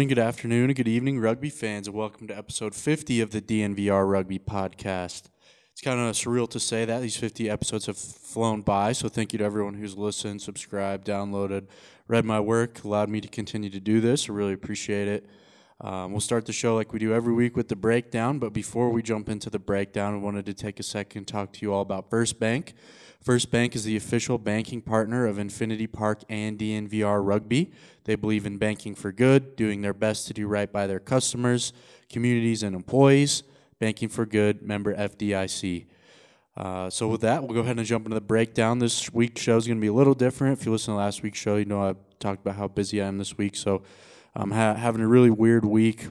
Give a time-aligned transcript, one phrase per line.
[0.00, 3.42] Morning, good afternoon, and good evening, rugby fans, and welcome to episode 50 of the
[3.42, 5.24] DNVR Rugby Podcast.
[5.72, 9.34] It's kind of surreal to say that these 50 episodes have flown by, so thank
[9.34, 11.66] you to everyone who's listened, subscribed, downloaded,
[12.08, 14.30] read my work, allowed me to continue to do this.
[14.30, 15.26] I really appreciate it.
[15.82, 18.90] Um, we'll start the show like we do every week with the breakdown, but before
[18.90, 21.72] we jump into the breakdown, I wanted to take a second to talk to you
[21.72, 22.74] all about First Bank.
[23.22, 27.70] First Bank is the official banking partner of Infinity Park and DNVR Rugby.
[28.04, 31.72] They believe in banking for good, doing their best to do right by their customers,
[32.10, 33.42] communities, and employees.
[33.78, 35.86] Banking for Good, member FDIC.
[36.54, 38.78] Uh, so with that, we'll go ahead and jump into the breakdown.
[38.78, 40.58] This week's show is going to be a little different.
[40.58, 43.06] If you listen to last week's show, you know I talked about how busy I
[43.06, 43.56] am this week.
[43.56, 43.82] So
[44.34, 46.08] I'm ha- having a really weird week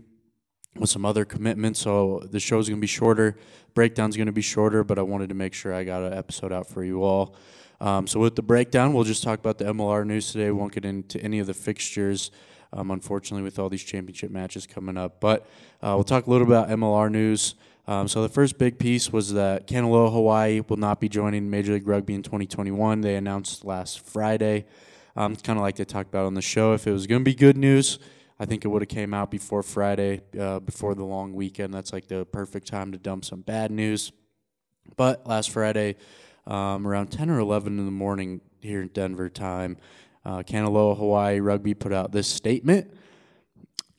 [0.75, 1.79] with some other commitments.
[1.79, 3.37] So the show's going to be shorter.
[3.73, 6.51] Breakdown's going to be shorter, but I wanted to make sure I got an episode
[6.51, 7.35] out for you all.
[7.81, 10.45] Um, so with the breakdown, we'll just talk about the MLR news today.
[10.45, 12.31] We won't get into any of the fixtures,
[12.73, 15.21] um, unfortunately, with all these championship matches coming up.
[15.21, 15.47] But
[15.81, 17.55] uh, we'll talk a little about MLR news.
[17.87, 21.73] Um, so the first big piece was that Kanaloa Hawaii will not be joining Major
[21.73, 23.01] League Rugby in 2021.
[23.01, 24.65] They announced last Friday.
[25.15, 26.73] Um, kind of like they talked about on the show.
[26.73, 27.99] If it was going to be good news,
[28.39, 31.73] I think it would have came out before Friday, uh, before the long weekend.
[31.73, 34.11] That's like the perfect time to dump some bad news.
[34.95, 35.95] But last Friday,
[36.47, 39.77] um, around 10 or 11 in the morning here in Denver time,
[40.25, 42.93] uh, Kanaloa Hawaii Rugby put out this statement.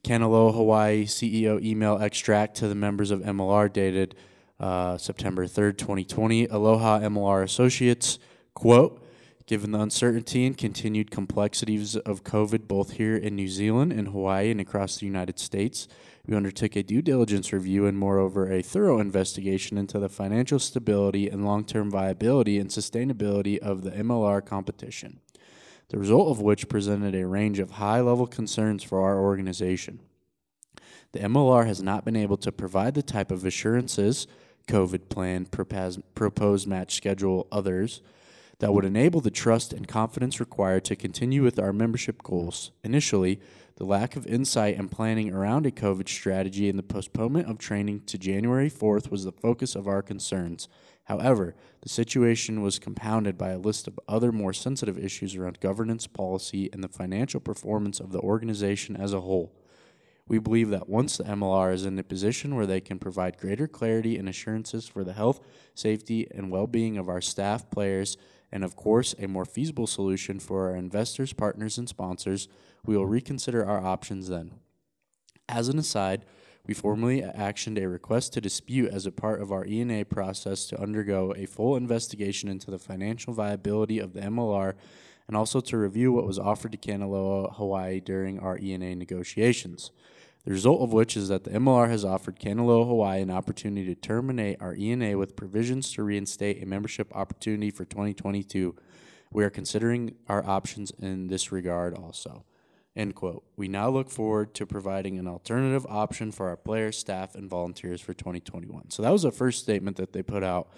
[0.05, 4.15] Kanaloa Hawaii CEO email extract to the members of MLR dated
[4.59, 6.47] uh, September 3rd, 2020.
[6.47, 8.19] Aloha MLR Associates,
[8.55, 9.05] quote,
[9.51, 14.49] Given the uncertainty and continued complexities of COVID both here in New Zealand and Hawaii
[14.53, 15.89] and across the United States,
[16.25, 21.29] we undertook a due diligence review and, moreover, a thorough investigation into the financial stability
[21.29, 25.19] and long term viability and sustainability of the MLR competition,
[25.89, 29.99] the result of which presented a range of high level concerns for our organization.
[31.11, 34.29] The MLR has not been able to provide the type of assurances,
[34.69, 38.01] COVID plan, proposed match schedule, others,
[38.61, 42.71] that would enable the trust and confidence required to continue with our membership goals.
[42.85, 43.41] Initially,
[43.77, 48.03] the lack of insight and planning around a COVID strategy and the postponement of training
[48.07, 50.69] to January 4th was the focus of our concerns.
[51.05, 56.07] However, the situation was compounded by a list of other more sensitive issues around governance,
[56.07, 59.53] policy, and the financial performance of the organization as a whole.
[60.29, 63.67] We believe that once the MLR is in a position where they can provide greater
[63.67, 65.41] clarity and assurances for the health,
[65.75, 68.17] safety, and well being of our staff, players,
[68.53, 72.49] and of course, a more feasible solution for our investors, partners, and sponsors,
[72.85, 74.53] we will reconsider our options then.
[75.49, 76.25] As an aside,
[76.67, 80.81] we formally actioned a request to dispute as a part of our ENA process to
[80.81, 84.75] undergo a full investigation into the financial viability of the MLR
[85.27, 89.91] and also to review what was offered to Kanaloa Hawaii during our ENA negotiations.
[90.51, 93.95] The result of which is that the MLR has offered Kanaloa Hawaii an opportunity to
[93.95, 98.75] terminate our ENA with provisions to reinstate a membership opportunity for 2022.
[99.31, 102.45] We are considering our options in this regard also.
[102.97, 103.45] End quote.
[103.55, 108.01] We now look forward to providing an alternative option for our players, staff, and volunteers
[108.01, 108.91] for 2021.
[108.91, 110.73] So that was the first statement that they put out.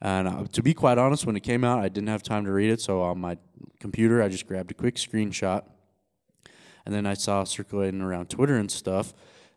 [0.00, 2.50] And uh, to be quite honest, when it came out, I didn't have time to
[2.50, 2.80] read it.
[2.80, 3.38] So on my
[3.78, 5.62] computer, I just grabbed a quick screenshot.
[6.84, 9.14] And then I saw circulating around Twitter and stuff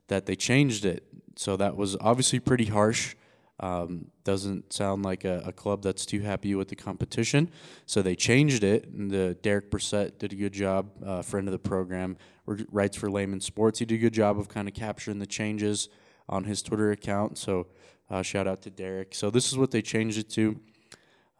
[0.08, 1.04] that they changed it.
[1.36, 3.16] So that was obviously pretty harsh.
[3.60, 7.50] Um, doesn't sound like a, a club that's too happy with the competition.
[7.86, 8.90] So they changed it.
[8.90, 13.10] And the Derek Brissett did a good job, uh, friend of the program, writes for
[13.10, 13.80] Layman Sports.
[13.80, 15.90] He did a good job of kind of capturing the changes
[16.28, 17.38] on his Twitter account.
[17.38, 17.68] So
[18.10, 19.16] uh, shout out to Derek.
[19.16, 20.60] So this is what they changed it to.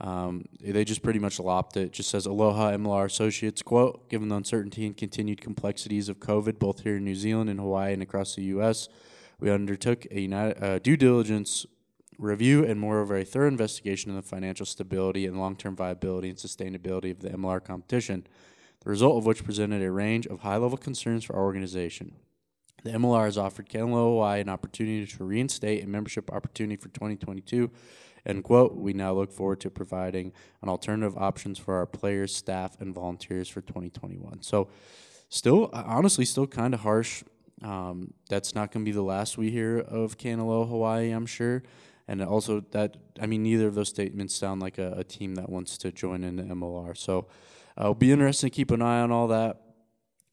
[0.02, 1.94] Um, they just pretty much lopped it.
[1.94, 6.82] Just says Aloha MLR Associates quote: Given the uncertainty and continued complexities of COVID, both
[6.82, 8.90] here in New Zealand and Hawaii and across the U.S.,
[9.40, 11.66] we undertook a united, uh, due diligence
[12.18, 17.12] review and moreover a thorough investigation of the financial stability and long-term viability and sustainability
[17.12, 18.26] of the MLR competition,
[18.84, 22.16] the result of which presented a range of high-level concerns for our organization.
[22.84, 27.72] The MLR has offered Kanaloa Hawaii an opportunity to reinstate a membership opportunity for 2022.
[28.26, 28.76] End quote.
[28.76, 33.48] We now look forward to providing an alternative options for our players, staff, and volunteers
[33.48, 34.42] for 2021.
[34.42, 34.68] So,
[35.30, 37.24] still, honestly, still kind of harsh.
[37.62, 41.64] Um, that's not going to be the last we hear of Kanaloa Hawaii, I'm sure.
[42.08, 45.50] And also, that I mean, neither of those statements sound like a, a team that
[45.50, 46.98] wants to join in the MLR.
[46.98, 47.28] So,
[47.78, 49.62] uh, it'll be interesting to keep an eye on all that.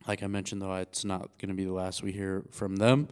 [0.06, 3.08] Like I mentioned, though, it's not going to be the last we hear from them.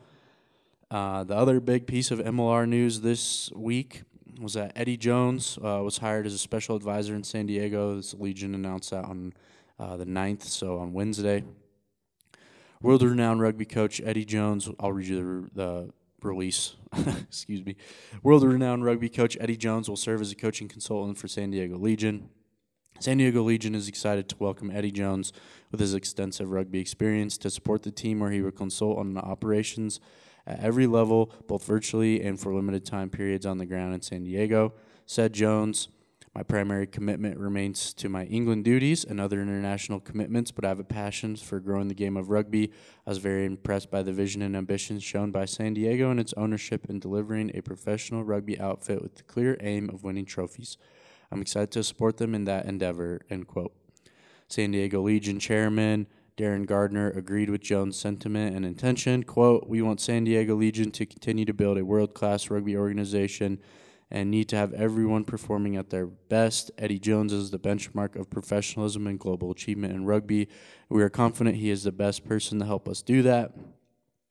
[0.91, 4.03] Uh, the other big piece of MLR news this week
[4.41, 7.97] was that Eddie Jones uh, was hired as a special advisor in San Diego.
[7.97, 9.33] This Legion announced that on
[9.79, 11.43] uh, the 9th, so on Wednesday.
[12.83, 15.93] World renowned rugby coach Eddie Jones, I'll read you the, the
[16.23, 16.77] release.
[17.29, 17.77] Excuse me.
[18.23, 21.77] World renowned rugby coach Eddie Jones will serve as a coaching consultant for San Diego
[21.77, 22.29] Legion.
[22.99, 25.33] San Diego Legion is excited to welcome Eddie Jones
[25.71, 29.23] with his extensive rugby experience to support the team where he will consult on the
[29.23, 30.01] operations
[30.51, 34.25] at every level, both virtually and for limited time periods on the ground in San
[34.25, 34.75] Diego.
[35.07, 35.89] Said Jones,
[36.35, 40.79] my primary commitment remains to my England duties and other international commitments, but I have
[40.79, 42.71] a passion for growing the game of rugby.
[43.05, 46.35] I was very impressed by the vision and ambitions shown by San Diego and its
[46.37, 50.77] ownership in delivering a professional rugby outfit with the clear aim of winning trophies.
[51.33, 53.23] I'm excited to support them in that endeavor.
[53.29, 53.73] End quote.
[54.47, 56.07] San Diego Legion chairman
[56.37, 59.23] Darren Gardner agreed with Jones' sentiment and intention.
[59.25, 63.59] Quote, We want San Diego Legion to continue to build a world class rugby organization
[64.11, 66.71] and need to have everyone performing at their best.
[66.79, 70.49] Eddie Jones is the benchmark of professionalism and global achievement in rugby.
[70.89, 73.53] We are confident he is the best person to help us do that.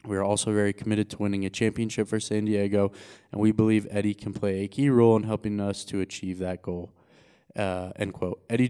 [0.05, 2.91] We are also very committed to winning a championship for San Diego,
[3.31, 6.61] and we believe Eddie can play a key role in helping us to achieve that
[6.61, 6.93] goal.
[7.55, 8.41] Uh, end quote.
[8.47, 8.69] Eddie,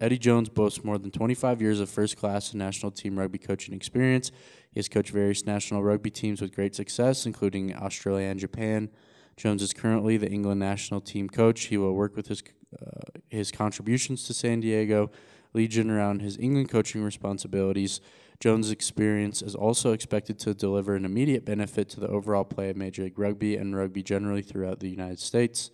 [0.00, 3.74] Eddie Jones boasts more than 25 years of first class and national team rugby coaching
[3.74, 4.30] experience.
[4.70, 8.90] He has coached various national rugby teams with great success, including Australia and Japan.
[9.36, 11.64] Jones is currently the England national team coach.
[11.64, 12.42] He will work with his
[12.80, 15.10] uh, his contributions to San Diego
[15.52, 18.00] Legion around his England coaching responsibilities.
[18.40, 22.76] Jones' experience is also expected to deliver an immediate benefit to the overall play of
[22.76, 25.70] Major League Rugby and rugby generally throughout the United States.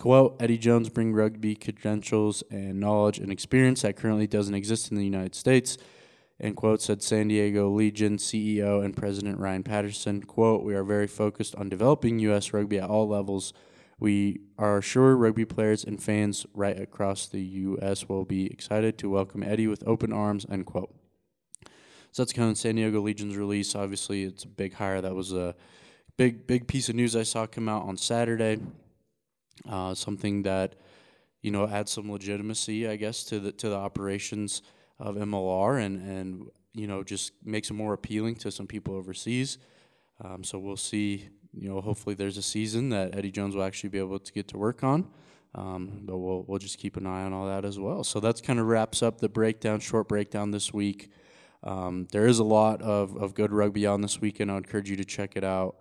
[0.00, 4.96] Quote, Eddie Jones bring rugby credentials and knowledge and experience that currently doesn't exist in
[4.96, 5.76] the United States.
[6.40, 10.22] End quote, said San Diego Legion CEO and President Ryan Patterson.
[10.22, 12.54] Quote, we are very focused on developing U.S.
[12.54, 13.52] rugby at all levels.
[13.98, 18.08] We are sure rugby players and fans right across the U.S.
[18.08, 20.94] will be excited to welcome Eddie with open arms, end quote.
[22.10, 23.74] So that's kind of San Diego Legion's release.
[23.74, 25.02] Obviously, it's a big hire.
[25.02, 25.54] That was a
[26.16, 28.60] big, big piece of news I saw come out on Saturday.
[29.68, 30.76] Uh, something that
[31.42, 34.62] you know adds some legitimacy, I guess, to the to the operations
[34.98, 39.58] of MLR, and and you know just makes it more appealing to some people overseas.
[40.22, 41.28] Um, so we'll see.
[41.52, 44.46] You know, hopefully there's a season that Eddie Jones will actually be able to get
[44.48, 45.08] to work on.
[45.52, 48.04] Um, but we'll we'll just keep an eye on all that as well.
[48.04, 51.10] So that's kind of wraps up the breakdown, short breakdown this week.
[51.62, 54.50] Um, there is a lot of, of good rugby on this weekend.
[54.50, 55.76] I encourage you to check it out.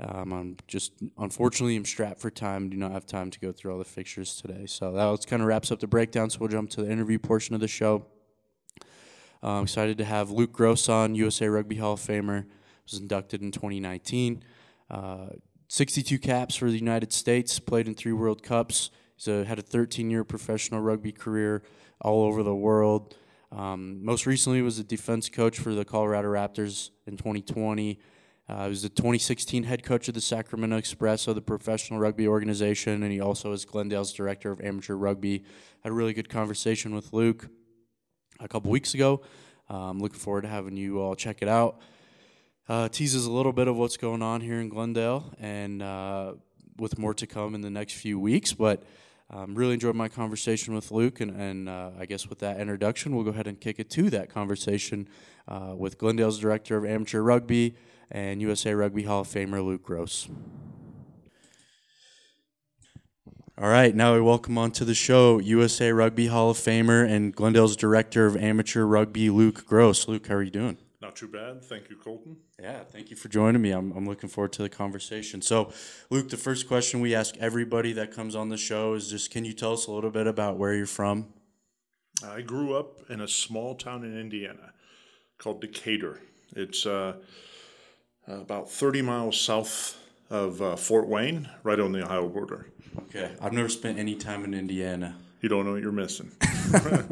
[0.00, 2.70] Um, I'm just unfortunately I'm strapped for time.
[2.70, 4.66] Do not have time to go through all the fixtures today.
[4.66, 6.30] So that kind of wraps up the breakdown.
[6.30, 8.06] So we'll jump to the interview portion of the show.
[9.42, 12.46] I'm excited to have Luke Gross on, USA Rugby Hall of Famer.
[12.90, 14.42] Was inducted in 2019.
[14.90, 15.26] Uh,
[15.68, 17.58] 62 caps for the United States.
[17.58, 18.90] Played in three World Cups.
[19.16, 21.62] He's had a 13-year professional rugby career
[22.00, 23.14] all over the world.
[23.50, 27.98] Um, most recently was a defense coach for the Colorado Raptors in 2020.
[28.48, 32.26] Uh, he was the 2016 head coach of the Sacramento Express of the professional rugby
[32.26, 35.44] organization, and he also is Glendale's director of amateur rugby.
[35.82, 37.48] Had a really good conversation with Luke
[38.40, 39.20] a couple weeks ago.
[39.68, 41.78] I'm um, looking forward to having you all check it out.
[42.70, 46.32] Uh, teases a little bit of what's going on here in Glendale, and uh,
[46.78, 48.54] with more to come in the next few weeks.
[48.54, 48.82] But
[49.28, 53.14] um, really enjoyed my conversation with Luke, and, and uh, I guess with that introduction,
[53.14, 55.06] we'll go ahead and kick it to that conversation
[55.46, 57.74] uh, with Glendale's director of amateur rugby
[58.10, 60.28] and USA Rugby Hall of Famer Luke Gross.
[63.60, 67.74] All right, now we welcome onto the show USA Rugby Hall of Famer and Glendale's
[67.74, 70.06] Director of Amateur Rugby, Luke Gross.
[70.06, 70.78] Luke, how are you doing?
[71.00, 71.64] Not too bad.
[71.64, 72.36] Thank you, Colton.
[72.60, 73.70] Yeah, thank you for joining me.
[73.70, 75.42] I'm, I'm looking forward to the conversation.
[75.42, 75.72] So,
[76.10, 79.44] Luke, the first question we ask everybody that comes on the show is just can
[79.44, 81.26] you tell us a little bit about where you're from?
[82.24, 84.72] I grew up in a small town in Indiana
[85.38, 86.20] called Decatur.
[86.56, 87.14] It's uh, uh,
[88.28, 89.98] about 30 miles south
[90.30, 92.66] of uh, Fort Wayne, right on the Ohio border.
[93.08, 95.16] Okay, I've never spent any time in Indiana.
[95.40, 96.32] You don't know what you're missing.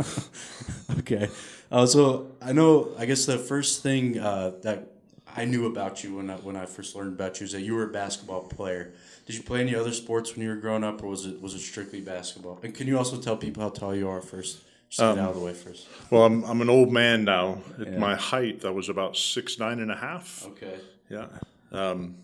[0.99, 1.29] Okay,
[1.71, 2.91] uh, so I know.
[2.99, 4.89] I guess the first thing uh, that
[5.37, 7.75] I knew about you when I, when I first learned about you is that you
[7.75, 8.93] were a basketball player.
[9.27, 11.55] Did you play any other sports when you were growing up, or was it was
[11.55, 12.59] it strictly basketball?
[12.63, 14.63] And can you also tell people how tall you are first?
[14.89, 15.87] Just get out of the way first.
[16.11, 17.59] well, I'm, I'm an old man now.
[17.81, 20.45] At my height, I was about six nine and a half.
[20.47, 20.79] Okay.
[21.09, 21.27] Yeah.
[21.73, 22.17] Um,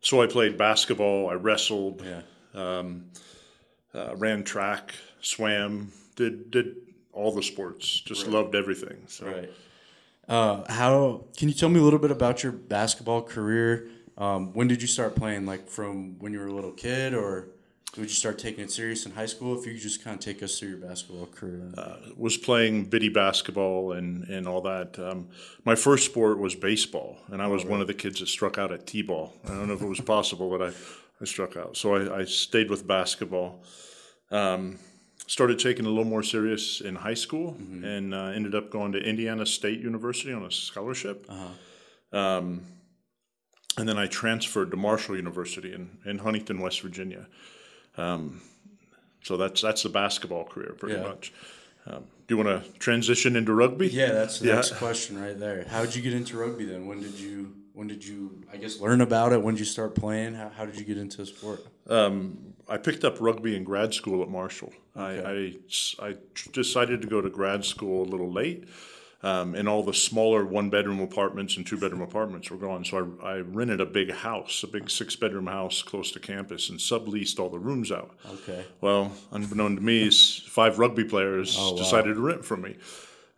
[0.00, 1.30] so I played basketball.
[1.30, 2.02] I wrestled.
[2.04, 2.22] Yeah.
[3.94, 6.76] uh, ran track, swam, did did
[7.12, 8.00] all the sports.
[8.00, 9.04] Just loved everything.
[9.06, 9.50] So Right.
[10.26, 13.88] Uh, how can you tell me a little bit about your basketball career?
[14.16, 15.44] Um, when did you start playing?
[15.46, 17.48] Like from when you were a little kid, or
[17.96, 19.58] would you start taking it serious in high school?
[19.58, 21.70] If you could just kind of take us through your basketball career.
[22.16, 24.98] was playing bitty basketball and and all that.
[24.98, 25.28] Um,
[25.64, 28.72] my first sport was baseball, and I was one of the kids that struck out
[28.72, 29.32] at t-ball.
[29.44, 30.72] I don't know if it was possible, but I,
[31.20, 31.76] I struck out.
[31.76, 33.62] So I, I stayed with basketball.
[34.30, 34.78] Um,
[35.26, 38.92] started taking it a little more serious in high school, and uh, ended up going
[38.92, 41.30] to Indiana State University on a scholarship.
[42.12, 42.62] Um,
[43.76, 47.26] and then I transferred to Marshall University in, in Huntington, West Virginia.
[47.96, 48.40] Um,
[49.22, 51.02] so that's that's the basketball career pretty Yeah.
[51.08, 51.32] much.
[51.86, 53.88] Um, do you want to transition into rugby?
[53.88, 54.54] Yeah, that's the Yeah.
[54.56, 55.64] next question right there.
[55.68, 56.86] How did you get into rugby then?
[56.86, 59.42] When did you when did you I guess learn about it?
[59.42, 60.34] When did you start playing?
[60.34, 61.66] How, how did you get into the sport?
[61.88, 64.72] Um, I picked up rugby in grad school at Marshall.
[64.96, 65.52] I, I,
[66.00, 66.14] I
[66.52, 68.64] decided to go to grad school a little late,
[69.24, 72.84] um, and all the smaller one bedroom apartments and two bedroom apartments were gone.
[72.84, 76.68] So I, I rented a big house, a big six bedroom house close to campus,
[76.70, 78.14] and subleased all the rooms out.
[78.28, 78.64] Okay.
[78.80, 81.78] Well, unbeknown to me, five rugby players Oh, wow.
[81.78, 82.76] decided to rent from me.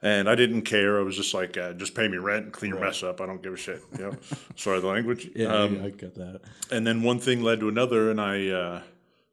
[0.02, 0.99] And I didn't care.
[0.99, 3.21] I was just like, uh, just pay me rent and clean your mess up.
[3.21, 3.81] I don't give a shit.
[3.99, 4.16] You know?
[4.57, 5.31] Sorry the language.
[5.37, 6.40] Yeah, Um, I got that.
[6.71, 8.83] and then one thing led to another, and I uh,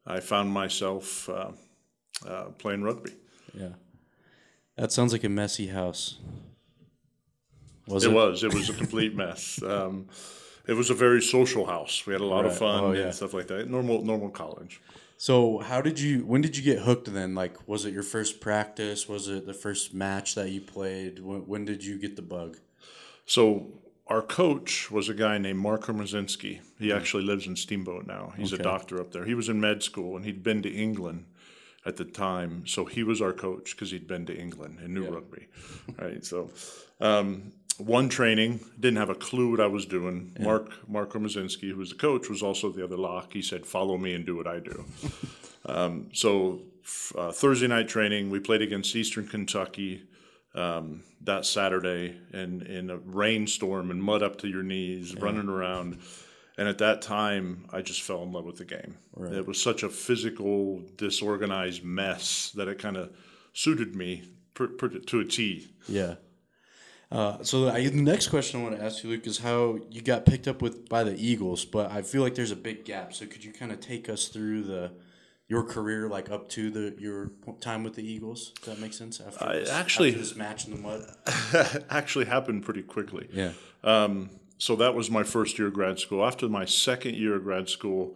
[0.05, 1.51] I found myself uh,
[2.27, 3.11] uh, playing rugby.
[3.53, 3.69] Yeah.
[4.75, 6.19] That sounds like a messy house.
[7.87, 8.13] Was It it?
[8.13, 9.61] was it was a complete mess.
[9.63, 10.07] Um,
[10.65, 12.05] it was a very social house.
[12.07, 13.01] We had a lot of fun Oh, yeah.
[13.07, 13.69] and stuff like that.
[13.69, 14.79] Normal normal college.
[15.17, 16.25] So how did you?
[16.25, 17.13] When did you get hooked?
[17.13, 19.07] Then, like, was it your first practice?
[19.09, 21.19] Was it the first match that you played?
[21.19, 22.57] When, when did you get the bug?
[23.25, 23.73] So
[24.07, 26.61] our coach was a guy named Mark Hermosinski.
[26.79, 28.33] He actually lives in Steamboat now.
[28.37, 28.61] He's Okay.
[28.61, 29.25] a doctor up there.
[29.25, 31.25] He was in med school and he'd been to England
[31.85, 32.65] at the time.
[32.65, 35.47] So he was our coach because he'd been to England and knew rugby.
[35.97, 36.23] Right.
[36.23, 36.49] So
[36.99, 40.35] um, one training, didn't have a clue what I was doing.
[40.39, 43.33] Mark Mark Hermosinski, who was the coach, was also the other lock.
[43.33, 44.85] He said, "Follow me and do what I do."
[45.65, 46.61] um, so
[47.15, 50.03] uh, Thursday night training, we played against Eastern Kentucky
[50.55, 55.99] um, that Saturday in, in a rainstorm and mud up to your knees, running around.
[56.57, 58.97] And at that time, I just fell in love with the game.
[59.19, 63.11] It was such a physical, disorganized mess that it kind of
[63.53, 65.67] suited me per, per, to a T.
[65.87, 66.15] Yeah.
[67.11, 70.01] Uh, so I, the next question I want to ask you, Luke, is how you
[70.01, 73.13] got picked up with by the Eagles, but I feel like there's a big gap.
[73.13, 74.91] So could you kind of take us through the
[75.47, 77.31] your career, like up to the your
[77.61, 78.51] time with the Eagles?
[78.61, 79.19] Does that make sense?
[79.21, 81.83] After this, actually- after this match in the mud.
[81.89, 83.27] actually happened pretty quickly.
[83.31, 83.51] Yeah.
[84.63, 86.25] So that was my first year of grad school.
[86.25, 88.15] After my second year of grad school,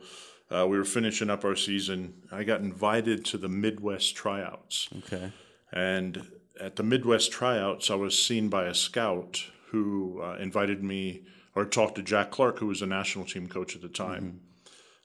[0.49, 2.13] uh, we were finishing up our season.
[2.31, 4.87] I got invited to the Midwest tryouts.
[4.99, 5.31] Okay.
[5.73, 6.25] And
[6.59, 11.23] at the Midwest tryouts, I was seen by a scout who uh, invited me
[11.53, 14.39] or talked to Jack Clark, who was a national team coach at the time.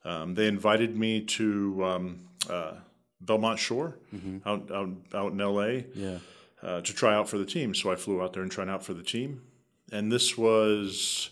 [0.05, 2.75] Um, they invited me to um, uh,
[3.21, 3.97] Belmont Shore
[4.47, 6.19] out, out, out in LA Yeah.
[6.63, 7.75] uh, to try out for the team.
[7.75, 9.43] So I flew out there and tried out for the team.
[9.91, 11.31] And this was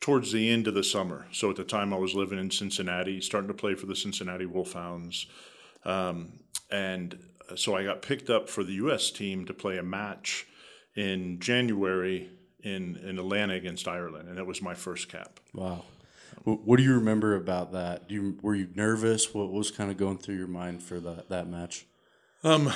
[0.00, 1.26] towards the end of the summer.
[1.32, 4.46] So at the time I was living in Cincinnati, starting to play for the Cincinnati
[4.46, 5.26] Wolfhounds.
[5.84, 6.32] Um,
[6.70, 7.18] and
[7.56, 9.10] so I got picked up for the U.S.
[9.10, 10.46] team to play a match
[10.96, 12.30] in January
[12.62, 14.28] in, in Atlanta against Ireland.
[14.28, 15.40] And that was my first cap.
[15.54, 15.84] Wow.
[16.44, 18.08] What do you remember about that?
[18.08, 19.34] Do you were you nervous?
[19.34, 21.86] What was kind of going through your mind for that that match?
[22.42, 22.72] Um,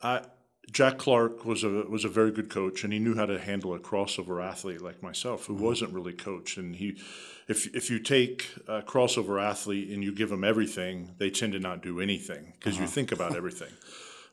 [0.00, 0.22] I,
[0.70, 3.74] Jack Clark was a was a very good coach, and he knew how to handle
[3.74, 6.56] a crossover athlete like myself, who wasn't really coached.
[6.56, 6.98] And he,
[7.48, 11.58] if if you take a crossover athlete and you give them everything, they tend to
[11.58, 13.72] not do anything because you think about everything.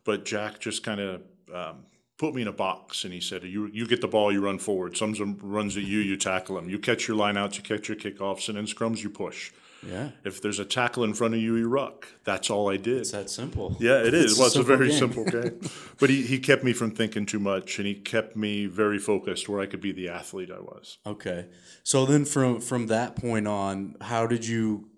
[0.06, 1.22] But Jack just kind of
[1.54, 1.86] um,
[2.18, 4.60] put me in a box, and he said, "You you get the ball, you run
[4.60, 4.96] forward.
[4.98, 6.70] Some runs at you, you tackle them.
[6.70, 9.52] You catch your lineouts, you catch your kickoffs, and in scrums you push."
[9.86, 10.10] Yeah.
[10.24, 12.08] If there's a tackle in front of you, you ruck.
[12.24, 12.98] That's all I did.
[12.98, 13.78] It's that simple.
[13.80, 14.32] Yeah, it is.
[14.32, 14.98] It's well, it's a very game.
[14.98, 15.60] simple game.
[16.00, 19.48] but he, he kept me from thinking too much and he kept me very focused
[19.48, 20.98] where I could be the athlete I was.
[21.06, 21.48] Okay.
[21.84, 24.90] So then from from that point on, how did you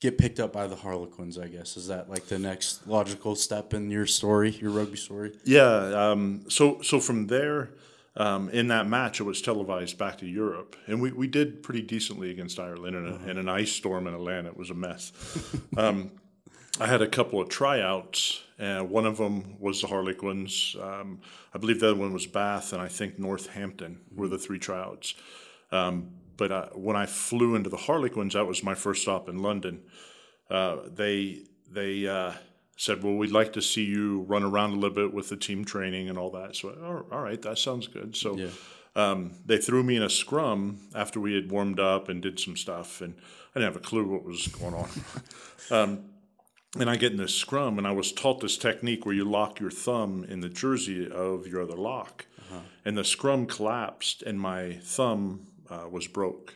[0.00, 1.76] get picked up by the Harlequins, I guess?
[1.76, 5.32] Is that like the next logical step in your story, your rugby story?
[5.44, 6.10] Yeah.
[6.10, 7.70] Um, so so from there,
[8.20, 11.80] um, in that match, it was televised back to Europe, and we, we did pretty
[11.80, 14.50] decently against Ireland in, a, in an ice storm in Atlanta.
[14.50, 15.10] It was a mess.
[15.78, 16.12] um,
[16.78, 18.42] I had a couple of tryouts.
[18.58, 20.76] Uh, one of them was the Harlequins.
[20.78, 21.20] Um,
[21.54, 25.14] I believe the other one was Bath, and I think Northampton were the three tryouts.
[25.72, 29.38] Um, but uh, when I flew into the Harlequins, that was my first stop in
[29.38, 29.80] London.
[30.50, 32.32] Uh, they they uh,
[32.80, 35.64] said, "Well, we'd like to see you run around a little bit with the team
[35.64, 38.16] training and all that." So, all all right, that sounds good.
[38.16, 38.36] So,
[38.96, 42.56] um, they threw me in a scrum after we had warmed up and did some
[42.56, 43.14] stuff, and
[43.54, 44.88] I didn't have a clue what was going on.
[45.70, 46.04] um,
[46.78, 49.58] and I get in this scrum, and I was taught this technique where you lock
[49.60, 52.26] your thumb in the jersey of your other lock,
[52.84, 56.54] and the scrum collapsed, and my thumb uh, was broke.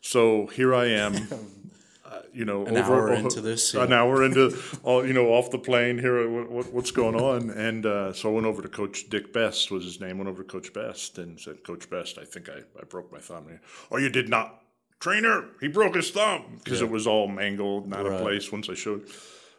[0.00, 1.12] So here I am,
[2.10, 5.58] uh, you know, An hour into this, an hour into, all you know, off the
[5.58, 5.96] plane.
[5.98, 7.50] Here, what, what, what's going on?
[7.50, 10.18] And uh, so I went over to Coach Dick Best was his name.
[10.18, 13.20] Went over to Coach Best and said, Coach Best, I think I, I broke my
[13.20, 13.46] thumb.
[13.48, 13.56] He,
[13.92, 14.62] oh, you did not,
[14.98, 15.44] trainer.
[15.60, 18.14] He broke his thumb because it was all mangled, and out Right.
[18.14, 18.50] of place.
[18.50, 19.08] Once I showed.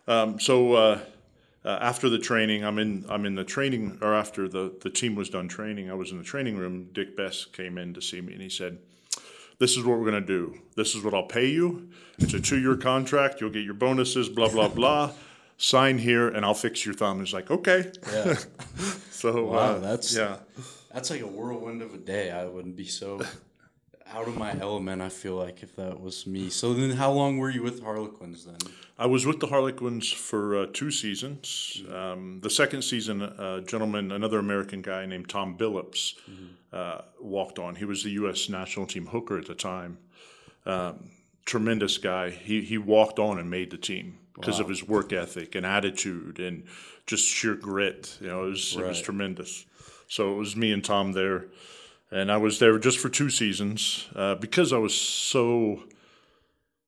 [0.07, 0.99] Um, so uh,
[1.63, 5.15] uh, after the training, I'm in I'm in the training, or after the the team
[5.15, 6.89] was done training, I was in the training room.
[6.91, 8.79] Dick Best came in to see me, and he said,
[9.61, 10.57] "This is what we're going to do.
[10.75, 11.89] This is what I'll pay you.
[12.17, 13.39] It's a two year contract.
[13.39, 14.27] You'll get your bonuses.
[14.27, 15.11] Blah blah blah.
[15.57, 18.35] Sign here, and I'll fix your thumb." He's like, "Okay." Yeah.
[19.21, 20.37] So Wow, uh, that's- yeah.
[20.91, 22.31] That's like a whirlwind of a day.
[22.31, 23.21] I wouldn't be so
[24.13, 26.49] out of my element, I feel like, if that was me.
[26.49, 28.57] So then how long were you with Harlequins then?
[28.97, 31.81] I was with the Harlequins for uh, two seasons.
[31.91, 36.15] Um, the second season, a gentleman, another American guy named Tom Billups,
[36.73, 37.75] uh, walked on.
[37.75, 38.49] He was the U.S.
[38.49, 39.97] national team hooker at the time.
[40.65, 41.09] Um,
[41.45, 42.29] tremendous guy.
[42.29, 46.39] He he walked on and made the team because of his work ethic and attitude
[46.39, 46.63] and
[47.05, 48.17] just sheer grit.
[48.21, 49.65] You know, it was it was tremendous.
[50.07, 51.45] So it was me and Tom there,
[52.11, 55.83] and I was there just for two seasons uh, because I was so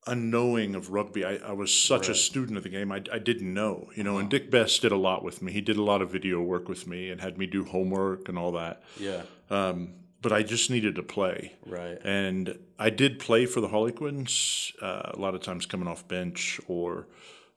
[0.06, 1.24] unknowing of rugby.
[1.24, 2.92] I, I was such a student of the game.
[2.92, 4.18] I, I didn't know, you know.
[4.18, 5.52] And Dick Best did a lot with me.
[5.52, 8.38] He did a lot of video work with me and had me do homework and
[8.38, 8.84] all that.
[9.00, 9.22] Yeah.
[9.50, 11.56] Um, but I just needed to play.
[11.66, 11.98] Right.
[12.04, 16.60] And I did play for the Harlequins uh, a lot of times coming off bench
[16.68, 17.08] or.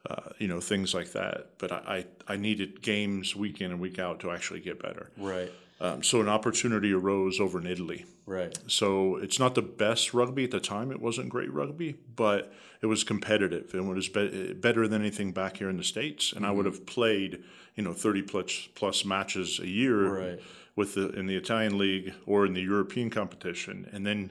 [0.09, 3.81] Uh, you know things like that, but I, I I needed games week in and
[3.81, 5.11] week out to actually get better.
[5.19, 5.51] Right.
[5.79, 8.57] Um, so an opportunity arose over in Italy, Right.
[8.67, 10.91] so it's not the best rugby at the time.
[10.91, 15.33] It wasn't great rugby, but it was competitive and it was be- better than anything
[15.33, 16.33] back here in the states.
[16.33, 17.43] And I would have played,
[17.75, 20.41] you know, thirty plus plus matches a year Right.
[20.77, 24.31] with the in the Italian league or in the European competition, and then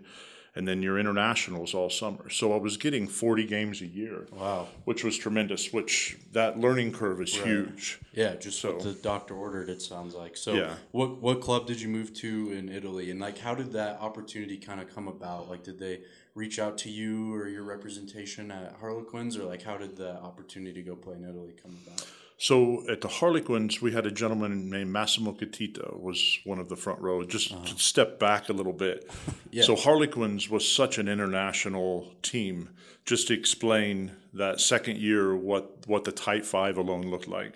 [0.56, 2.30] and then your internationals all summer.
[2.30, 4.68] So I was getting forty games a year, Wow.
[4.86, 5.74] which was tremendous.
[5.74, 8.00] Which that learning curve is huge.
[8.14, 9.70] Yeah, just what So- the doctor ordered.
[9.70, 10.38] It sounds like.
[10.38, 10.76] So, Yeah.
[10.92, 14.58] what what club did you move to in Italy, and like how did that opportunity
[14.58, 15.50] kind of come about?
[15.50, 16.02] Like, did they
[16.36, 20.82] reach out to you or your representation at Harlequins, or like how did the opportunity
[20.82, 22.06] to go play in Italy come about?
[22.38, 26.76] So at the Harlequins, we had a gentleman named Massimo Cuttitta was one of the
[26.76, 27.24] front row.
[27.24, 29.10] Just to step back a little bit.
[29.64, 32.72] So Harlequins was such an international team.
[33.06, 37.54] Just to explain that second year, what what the tight five alone looked like.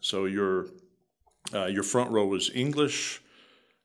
[0.00, 0.68] So your
[1.52, 3.20] uh, your front row was English,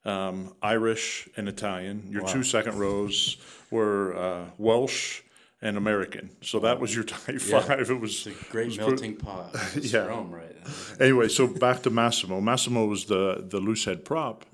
[0.05, 2.07] um, Irish, and Italian.
[2.09, 3.35] Your two second rows
[3.71, 5.21] were uh, Welsh
[5.63, 6.29] and American.
[6.41, 7.89] So that was your tight five.
[7.89, 9.55] It was a great was melting pot.
[9.81, 10.05] Yeah.
[10.05, 10.55] Rome, right?
[10.99, 12.41] anyway, so back to Massimo.
[12.41, 14.45] Massimo was the the loose head prop,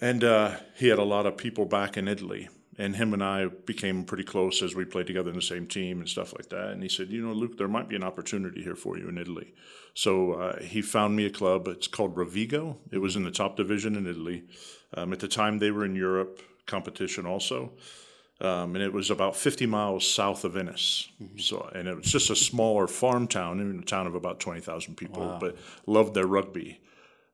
[0.00, 2.48] and uh, he had a lot of people back in Italy.
[2.78, 5.98] And him and I became pretty close as we played together in the same team
[5.98, 6.68] and stuff like that.
[6.70, 9.18] And he said, "You know, Luke, there might be an opportunity here for you in
[9.18, 9.52] Italy."
[9.92, 11.68] So uh, he found me a club.
[11.68, 12.76] It's called Rovigo.
[12.90, 14.44] It was in the top division in Italy.
[14.94, 17.72] Um, at the time, they were in Europe competition also
[18.40, 21.08] um, and it was about 50 miles south of Venice.
[21.38, 24.96] So, and it was just a smaller farm town, in a town of about 20,000
[24.96, 26.80] people, but loved their rugby.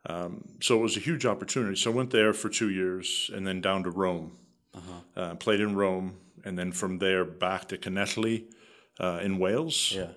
[0.08, 1.76] Um, so it was a huge opportunity.
[1.76, 4.38] So I went there for two years, and then down to Rome.
[5.16, 8.44] Uh, played in Rome, and then from there back to Connettley
[9.00, 9.92] uh, in Wales.
[9.96, 10.08] Yeah.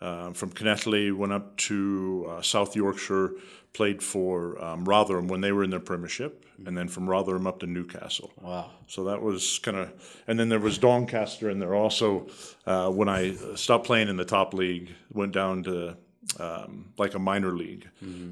[0.00, 3.32] Um, from Connecticut, went up to uh, South Yorkshire,
[3.72, 7.60] played for um, Rotherham when they were in their Premiership, and then from Rotherham up
[7.60, 8.32] to Newcastle.
[8.40, 8.70] Wow.
[8.86, 9.92] So that was kind of,
[10.26, 12.26] and then there was Doncaster in there also.
[12.66, 15.96] Uh, when I stopped playing in the top league, went down to
[16.38, 17.88] um, like a minor league.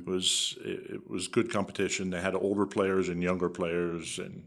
[0.06, 2.10] It was it, it was good competition.
[2.10, 4.44] They had older players and younger players, and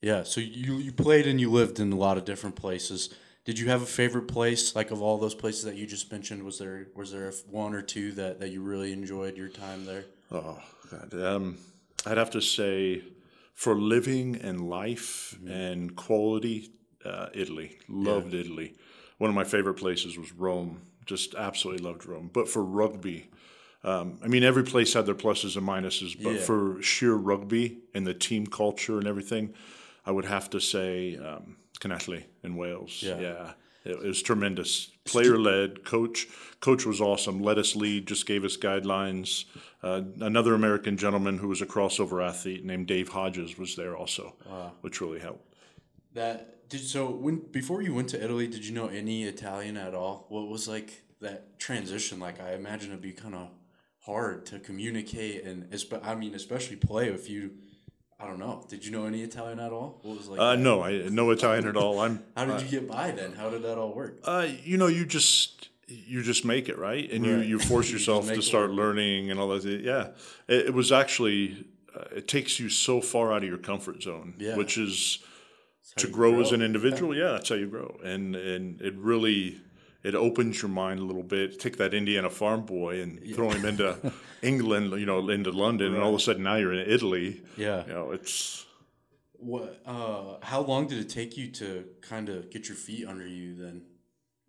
[0.00, 0.22] Yeah.
[0.22, 3.10] So you you played and you lived in a lot of different places.
[3.48, 6.42] Did you have a favorite place, like of all those places that you just mentioned?
[6.42, 10.04] Was there was there one or two that, that you really enjoyed your time there?
[10.30, 10.58] Oh
[10.90, 11.56] God, um,
[12.04, 13.02] I'd have to say,
[13.54, 16.72] for living and life and quality,
[17.06, 17.78] uh, Italy.
[17.88, 18.74] Loved Italy.
[19.16, 20.82] One of my favorite places was Rome.
[21.06, 22.28] Just absolutely loved Rome.
[22.30, 23.30] But for rugby,
[23.82, 26.22] um, I mean, every place had their pluses and minuses.
[26.22, 26.42] But Yeah.
[26.42, 29.54] for sheer rugby and the team culture and everything,
[30.04, 33.02] I would have to say um, Connecticut in Wales.
[33.02, 33.18] Yeah.
[33.18, 33.52] yeah.
[33.84, 34.90] It, was tremendous.
[35.04, 36.26] Player led, coach.
[36.60, 37.40] Coach was awesome.
[37.42, 38.06] Let us lead.
[38.06, 39.46] Just gave us guidelines.
[39.82, 44.34] Uh, another American gentleman who was a crossover athlete named Dave Hodges was there also,
[44.82, 45.54] which really helped.
[46.12, 49.94] That did so when before you went to Italy, did you know any Italian at
[49.94, 50.26] all?
[50.28, 52.40] What was like that transition like?
[52.40, 53.48] I imagine it'd be kind of
[54.00, 55.68] hard to communicate and
[56.02, 57.52] I mean especially play if you
[58.20, 58.64] I don't know.
[58.68, 60.00] Did you know any Italian at all?
[60.02, 62.00] What was like Uh, no, I no Italian at all.
[62.00, 62.22] I'm.
[62.36, 63.32] How did you get by then?
[63.32, 64.18] How did that all work?
[64.24, 67.46] Uh, you know, you just you just make it right, and you Right.
[67.46, 69.64] you force You just yourself to start learning and all that.
[69.64, 70.08] Yeah,
[70.48, 74.34] it, it was actually uh, it takes you so far out of your comfort zone,
[74.38, 74.56] Yeah.
[74.56, 75.20] which is
[75.96, 77.16] to you grow, as an individual.
[77.16, 79.60] Yeah, that's how you grow, and and it really.
[80.08, 81.60] It opens your mind a little bit.
[81.64, 83.88] Take that Indiana farm boy and throw him into
[84.42, 87.42] England, you know, into London, and all of a sudden now you're in Italy.
[87.56, 87.80] Yeah.
[87.86, 88.64] You know, it's
[89.52, 91.68] What uh how long did it take you to
[92.12, 93.76] kind of get your feet under you then?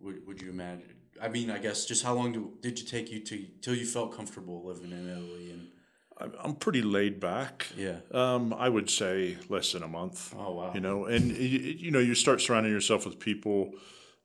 [0.03, 0.95] Would, would you imagine?
[1.21, 3.85] I mean, I guess just how long do, did you take you to till you
[3.85, 5.63] felt comfortable living in Italy and
[6.21, 7.67] I'm- I'm pretty laid back.
[7.77, 7.99] yeah.
[8.11, 10.33] Um, I would say less than a month.
[10.37, 10.71] Oh wow.
[10.75, 13.59] You know, and you, you know, you start surrounding yourself with people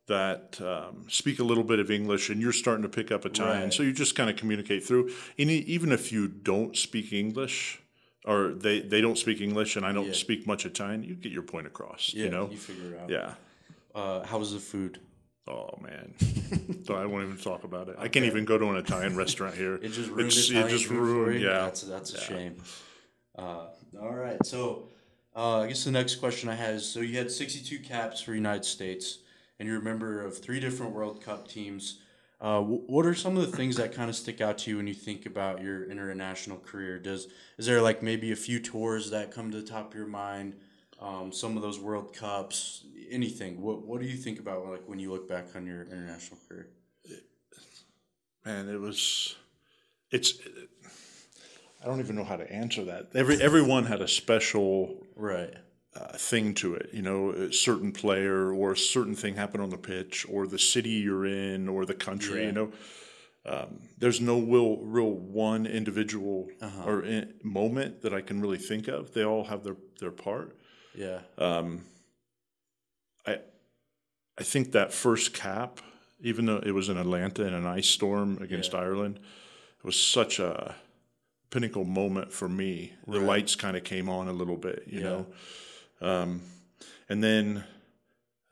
[0.06, 3.62] that um, speak a little bit of English, and you're starting to pick up Italian.
[3.64, 3.72] Right.
[3.72, 5.10] So you just kind of communicate through.
[5.38, 7.80] And even if you don't speak English,
[8.26, 10.12] or they, they don't speak English, and I don't Yeah.
[10.12, 12.12] speak much Italian, you get your point across.
[12.14, 13.08] yeah, you know, you figure it out.
[13.10, 13.34] yeah.
[13.94, 15.00] Uh, how was the food?
[15.46, 16.14] Oh man,
[16.86, 17.96] so I won't even talk about it.
[17.98, 19.74] I can't even go to an Italian restaurant here.
[19.82, 21.40] It just ruined It's- Italian it just ruined.
[21.42, 22.56] Yeah, that's that's a shame.
[23.36, 23.66] Uh,
[24.00, 24.88] all right, so
[25.36, 28.34] uh, I guess the next question I had is: so you had sixty-two caps for
[28.34, 29.18] United States,
[29.58, 32.00] and you're a member of three different World Cup teams.
[32.40, 34.86] Uh, what are some of the things that kind of stick out to you when
[34.86, 36.98] you think about your international career?
[36.98, 40.06] Does is there like maybe a few tours that come to the top of your
[40.06, 40.54] mind?
[41.00, 43.60] Um, some of those World Cups, anything.
[43.62, 46.68] What What do you think about like when you look back on your international career?
[48.44, 49.36] man, it was.
[50.10, 50.38] It's.
[51.82, 53.08] I don't even know how to answer that.
[53.14, 55.54] Every everyone had a special Right.
[55.96, 56.90] Uh, thing to it.
[56.92, 60.58] You know, a certain player or a certain thing happened on the pitch, or the
[60.58, 62.40] city you're in, or the country.
[62.40, 62.46] Yeah.
[62.46, 62.72] You know,
[63.46, 66.84] um, there's no real, real one individual Uh-huh.
[66.90, 69.12] or in, moment that I can really think of.
[69.12, 70.56] They all have their their part.
[70.94, 71.20] Yeah.
[73.26, 73.38] I
[74.38, 75.80] I think that first cap,
[76.20, 78.80] even though it was in Atlanta in an ice storm against Yeah.
[78.80, 79.18] Ireland,
[79.78, 80.74] it was such a
[81.50, 82.94] pinnacle moment for me.
[83.06, 85.04] The lights kind of came on a little bit, you Yeah.
[85.10, 85.26] know.
[86.00, 86.42] Um,
[87.08, 87.64] and then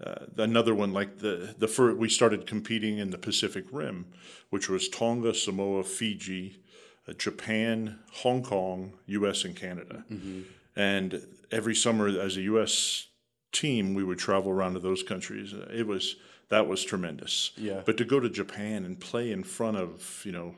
[0.05, 4.07] uh, another one, like the the first, we started competing in the Pacific Rim,
[4.51, 6.61] which was Tonga, Samoa, Fiji,
[7.09, 9.45] uh, Japan, Hong Kong, U.S.
[9.45, 10.05] and Canada.
[10.11, 10.41] Mm-hmm.
[10.75, 13.07] And every summer, as a U.S.
[13.53, 15.53] team, we would travel around to those countries.
[15.55, 16.17] Uh, It was
[16.49, 17.53] that was tremendous.
[17.57, 17.83] Yeah.
[17.85, 20.57] But to go to Japan and play in front of you know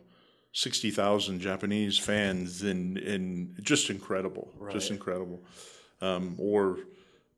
[0.53, 5.43] sixty thousand Japanese fans and and just incredible, just incredible.
[6.05, 6.79] Um, or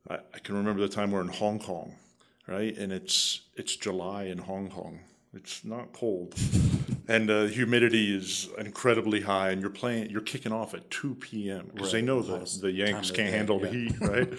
[0.09, 1.95] I, I can remember the time we're in Hong Kong,
[2.47, 2.75] right?
[2.77, 4.99] And it's it's July in Hong Kong.
[5.33, 6.35] It's not cold,
[7.07, 9.51] and uh, humidity is incredibly high.
[9.51, 11.69] And you're playing, you're kicking off at two p.m.
[11.73, 14.29] because they know the the Yanks can't day, handle the heat, right?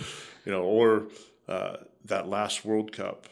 [0.45, 1.09] you know, or
[1.49, 3.27] uh, that last World Cup.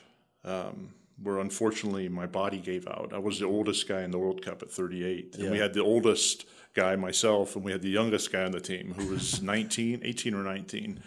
[0.44, 0.90] Um,
[1.22, 3.10] where unfortunately my body gave out.
[3.14, 5.36] I was the oldest guy in the World Cup at 38.
[5.38, 6.44] And we had the oldest
[6.76, 10.34] guy, myself, and we had the youngest guy on the team who was 19, 18
[10.34, 11.00] or 19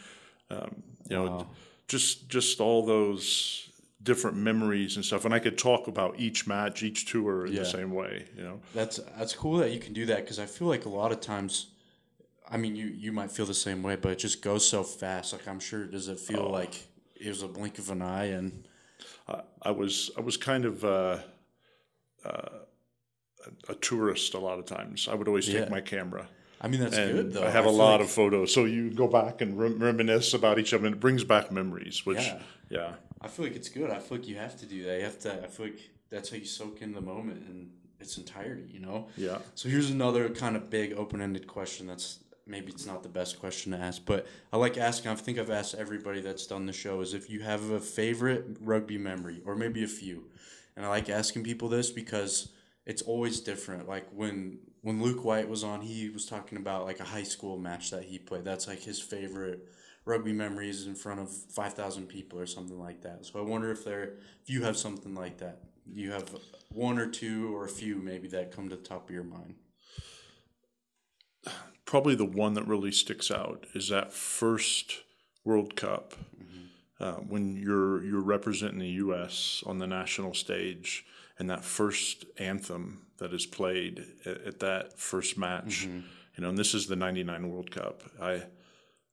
[0.51, 1.47] you know
[1.88, 3.69] just just all those
[4.03, 7.60] different memories and stuff and i could talk about each match each tour in Yeah.
[7.60, 10.45] the same way you know That's that's cool that you can do that because I
[10.45, 11.67] feel like a lot of times,
[12.49, 15.34] I mean, you you might feel the same way, but it just goes so fast.
[15.34, 16.73] Like I'm sure, does it feel like
[17.15, 18.29] it was a blink of an eye?
[18.38, 18.67] And
[19.62, 21.17] i was i was kind of uh
[22.25, 22.49] uh,
[23.47, 25.08] a, a tourist a lot of times.
[25.10, 25.69] I would always take Yeah.
[25.69, 26.28] my camera.
[26.62, 27.43] I mean, that's And good though.
[27.45, 30.60] I have a lot like- of photos, so you go back and rem- reminisce about
[30.60, 32.06] each other, and it brings back memories.
[32.06, 32.41] Which, Yeah.
[32.69, 33.89] yeah, I feel like it's good.
[33.89, 34.97] I feel like you have to do that.
[34.97, 35.43] You have to.
[35.43, 37.71] I feel like that's how you soak in the moment in
[38.02, 38.69] its entirety.
[38.73, 39.08] You know.
[39.15, 39.38] yeah.
[39.56, 41.88] So here's another kind of big open-ended question.
[41.88, 45.12] That's maybe it's not the best question to ask, but I like asking.
[45.12, 48.58] I think I've asked everybody that's done the show is if you have a favorite
[48.60, 50.25] rugby memory or maybe a few,
[50.75, 52.49] and I like asking people this because
[52.85, 53.87] it's always different.
[53.87, 57.57] Like when when Luke White was on, he was talking about like a high school
[57.57, 58.45] match that he played.
[58.45, 59.67] That's like his favorite
[60.05, 63.25] rugby memories in front of five thousand people or something like that.
[63.25, 65.59] So I wonder if there if you have something like that.
[65.91, 66.29] You have
[66.71, 69.55] one or two or a few maybe that come to the top of your mind.
[71.85, 74.97] Probably the one that really sticks out is that first
[75.43, 76.13] World Cup
[76.99, 79.63] uh, when you're you're representing the U.S.
[79.65, 81.05] on the national stage,
[81.39, 85.86] and that first anthem that is played at, at that first match.
[85.86, 88.04] You know, and this is the '99 World Cup.
[88.21, 88.43] I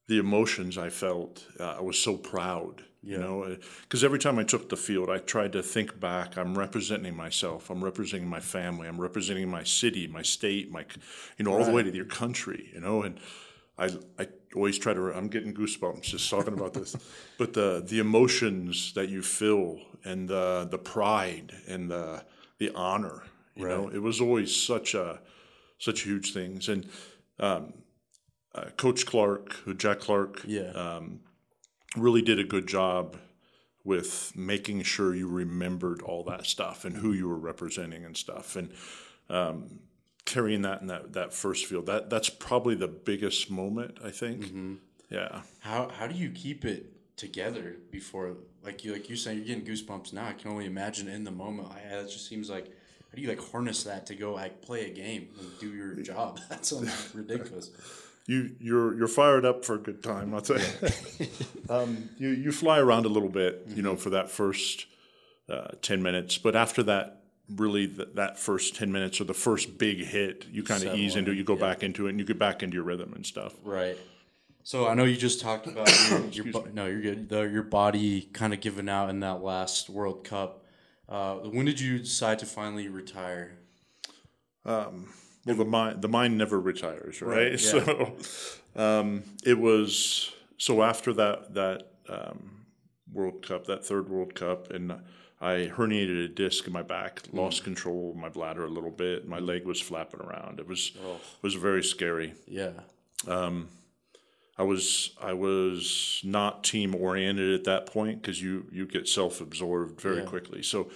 [0.09, 2.83] the emotions I felt, uh, I was so proud.
[3.03, 6.37] You know, because every time I took the field, I tried to think back.
[6.37, 7.71] I'm representing myself.
[7.71, 8.89] I'm representing my family.
[8.89, 10.85] I'm representing my city, my state, my,
[11.39, 12.69] you know, all the way to your country.
[12.75, 13.21] You know, and
[13.79, 15.12] I, I always try to.
[15.15, 16.97] I'm getting goosebumps just talking about this.
[17.39, 22.25] But the the emotions that you feel and the the pride and the
[22.59, 23.23] the honor.
[23.57, 25.21] You know, it was always such a
[25.79, 26.69] such huge things.
[26.69, 26.87] And
[27.40, 27.73] um,
[28.55, 30.71] uh, Coach Clark, Jack Clark, Yeah.
[30.73, 31.21] um,
[31.97, 33.16] really did a good job
[33.85, 38.57] with making sure you remembered all that stuff and who you were representing and stuff
[38.57, 38.71] and
[39.31, 39.79] um,
[40.25, 44.45] carrying that in that, that first field that that's probably the biggest moment I think
[45.09, 49.46] yeah How how do you keep it together before like you like you saying you're
[49.46, 50.26] getting goosebumps now?
[50.26, 51.68] I can only imagine in the moment.
[51.72, 54.90] I, it just seems like how do you like harness that to go like play
[54.90, 56.40] a game and do your job?
[56.50, 56.72] That's
[57.14, 57.70] ridiculous.
[58.26, 60.66] you you're you're fired up for a good time I'll tell you
[61.70, 64.87] um, you you fly around a little bit you know for that first
[65.48, 67.22] uh, 10 minutes but after that
[67.55, 71.14] really th- that first 10 minutes or the first big hit you kind of ease
[71.14, 71.61] into it you go yeah.
[71.61, 73.96] back into it and you get back into your rhythm and stuff Right.
[74.66, 77.29] So I know you just talked about your, your bo- no, you're good.
[77.29, 80.64] The, your body kind of giving out in that last World Cup.
[81.09, 83.59] Uh, when did you decide to finally retire?
[85.46, 87.52] Well, the mind the mind never retires, right?
[87.52, 87.57] yeah.
[87.57, 88.16] So,
[88.74, 92.66] um, it was so after that that um,
[93.12, 94.92] World Cup, that third World Cup, and
[95.40, 99.29] I herniated a disc in my back, lost control of my bladder a little bit.
[99.29, 100.59] My leg was flapping around.
[100.59, 100.90] It was
[101.40, 102.35] was very scary.
[102.48, 102.72] Yeah.
[104.59, 109.40] I was I was not team oriented at that point because you you get self
[109.40, 110.25] absorbed very Yeah.
[110.25, 110.62] quickly.
[110.62, 110.90] So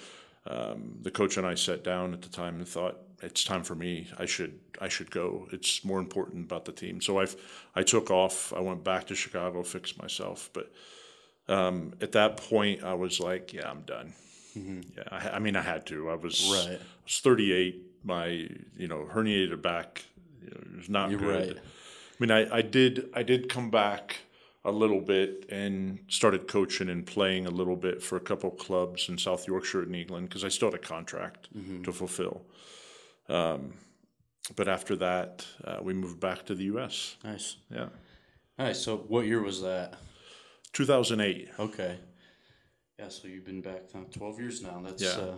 [0.47, 3.75] um, the coach and I sat down at the time and thought it's time for
[3.75, 4.09] me.
[4.19, 5.47] I should I should go.
[5.53, 7.01] It's more important about the team.
[7.03, 7.37] So I've
[7.77, 8.53] I took off.
[8.55, 10.49] I went back to Chicago, fixed myself.
[10.55, 10.73] But
[11.49, 14.15] um, at that point, I was like, yeah, I'm done.
[14.55, 16.11] Yeah, I, I mean, I had to.
[16.11, 16.71] I was Mm-hmm.
[16.71, 16.79] Right.
[16.81, 17.83] I was 38.
[18.03, 18.27] My
[18.79, 20.03] you know herniated back
[20.43, 21.49] you know, it was not You're good.
[21.57, 21.59] right.
[22.21, 24.19] I mean, I, I did I did come back
[24.65, 29.09] a little bit and started coaching and playing a little bit for a couple clubs
[29.09, 31.49] in South Yorkshire and England because I still had a contract
[31.85, 32.43] to fulfill.
[33.31, 33.73] Um,
[34.57, 37.17] but after that, uh, we moved back to the U.S.
[37.25, 37.57] Nice.
[37.71, 37.89] Yeah,
[38.59, 38.77] All right.
[38.77, 39.95] So what year was that?
[40.75, 41.49] 2008.
[41.59, 41.99] Okay.
[42.99, 44.83] Yeah, so you've been back now 12 years now.
[44.85, 45.11] That's Yeah.
[45.23, 45.35] uh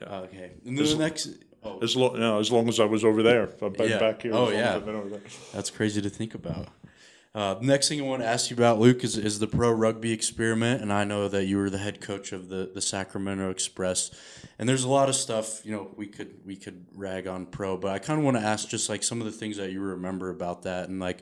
[0.00, 0.18] Yeah.
[0.20, 0.50] okay.
[0.66, 1.28] And then the next
[1.64, 3.98] oh, As long no, as long as I was over there, I've been Yeah.
[3.98, 4.32] back here.
[4.34, 4.76] Oh, as long as yeah.
[4.76, 5.20] I've been over there.
[5.52, 6.68] that's crazy to think about.
[7.34, 10.12] Uh, next thing I want to ask you about, Luke, is, is the pro rugby
[10.12, 14.10] experiment, and I know that you were the head coach of the, the Sacramento Express,
[14.58, 17.76] and there's a lot of stuff you know we could we could rag on pro,
[17.76, 19.80] but I kind of want to ask just like some of the things that you
[19.80, 21.18] remember about that, and like,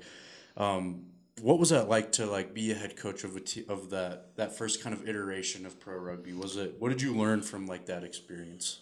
[0.56, 1.06] um,
[1.42, 4.36] what was that like to like be a head coach of a t- of that
[4.36, 6.32] that first kind of iteration of pro rugby?
[6.32, 8.78] Was it what did you learn from like that experience?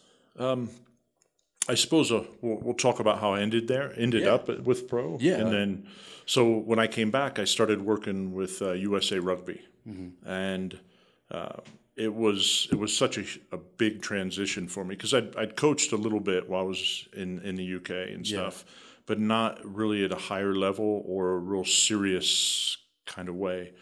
[1.68, 4.34] I suppose uh, we'll, we'll talk about how I ended there, ended Yeah.
[4.34, 5.16] up with pro.
[5.20, 5.38] Yeah.
[5.38, 5.86] And then,
[6.26, 9.60] so when I came back, I started working with uh, USA Rugby.
[10.24, 10.78] And
[11.30, 11.60] uh,
[11.96, 15.92] it was it was such a, a big transition for me because I'd, I'd coached
[15.92, 18.64] a little bit while I was in, in the UK and stuff,
[19.04, 23.72] but not really at a higher level or a real serious kind of way.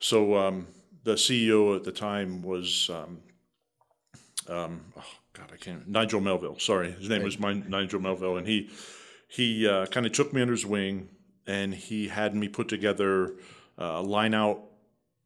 [0.00, 0.66] So um,
[1.04, 3.20] the CEO at the time was um,
[4.48, 5.04] um, oh
[5.42, 5.88] God, I can't.
[5.88, 6.58] Nigel Melville.
[6.58, 8.70] Sorry, his name was mine, Nigel Melville, and he
[9.28, 11.08] he uh, kind of took me under his wing,
[11.46, 13.34] and he had me put together
[13.78, 14.60] uh, a line out.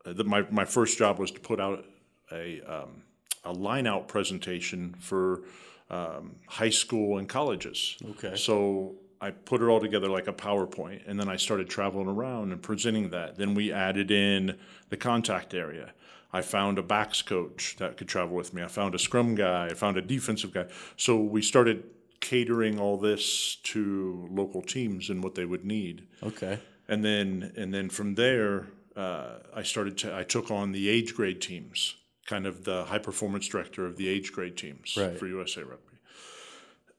[0.04, 1.84] Uh, the, my my first job was to put out
[2.32, 3.02] a um,
[3.44, 5.42] a line out presentation for
[5.90, 7.96] um, high school and colleges.
[8.12, 8.36] Okay.
[8.36, 12.52] So I put it all together like a PowerPoint, and then I started traveling around
[12.52, 13.36] and presenting that.
[13.36, 14.56] Then we added in
[14.88, 15.92] the contact area.
[16.36, 18.62] I found a backs coach that could travel with me.
[18.62, 19.66] I found a scrum guy.
[19.70, 20.66] I found a defensive guy.
[20.96, 21.84] So we started
[22.20, 26.06] catering all this to local teams and what they would need.
[26.22, 26.58] Okay.
[26.88, 31.14] And then and then from there, uh, I started to I took on the age
[31.14, 31.96] grade teams,
[32.26, 35.18] kind of the high performance director of the age grade teams Right.
[35.18, 35.96] for USA Rugby.